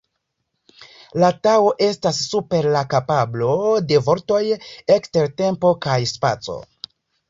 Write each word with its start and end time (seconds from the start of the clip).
La 1.23 1.29
Tao 1.47 1.67
estas 1.89 2.23
super 2.31 2.69
la 2.77 2.83
kapablo 2.95 3.53
de 3.93 4.03
vortoj, 4.11 4.43
ekster 4.99 5.33
tempo 5.41 5.79
kaj 5.89 6.05
spaco. 6.19 6.63